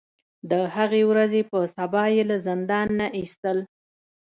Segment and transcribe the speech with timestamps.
[0.51, 3.57] د هغې ورځې په سبا یې له زندان نه ایستل.